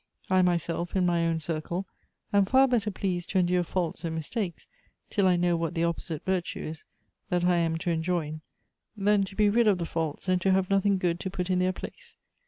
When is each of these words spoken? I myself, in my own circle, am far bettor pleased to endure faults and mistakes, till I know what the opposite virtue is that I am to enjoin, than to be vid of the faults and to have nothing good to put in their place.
I 0.31 0.41
myself, 0.41 0.95
in 0.95 1.05
my 1.05 1.27
own 1.27 1.39
circle, 1.39 1.85
am 2.33 2.45
far 2.45 2.67
bettor 2.67 2.89
pleased 2.89 3.29
to 3.29 3.37
endure 3.37 3.61
faults 3.61 4.03
and 4.03 4.15
mistakes, 4.15 4.67
till 5.11 5.27
I 5.27 5.35
know 5.35 5.55
what 5.55 5.75
the 5.75 5.83
opposite 5.83 6.25
virtue 6.25 6.61
is 6.63 6.85
that 7.29 7.43
I 7.43 7.57
am 7.57 7.77
to 7.77 7.91
enjoin, 7.91 8.41
than 8.97 9.23
to 9.25 9.35
be 9.35 9.47
vid 9.47 9.67
of 9.67 9.77
the 9.77 9.85
faults 9.85 10.27
and 10.27 10.41
to 10.41 10.49
have 10.53 10.71
nothing 10.71 10.97
good 10.97 11.19
to 11.19 11.29
put 11.29 11.51
in 11.51 11.59
their 11.59 11.71
place. 11.71 12.15